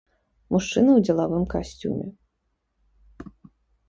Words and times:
Мужчына 0.53 0.91
ў 0.95 0.99
дзелавым 1.09 1.43
касцюме. 1.53 2.07